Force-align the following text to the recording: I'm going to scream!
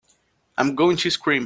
I'm 0.57 0.73
going 0.75 0.97
to 0.97 1.09
scream! 1.11 1.39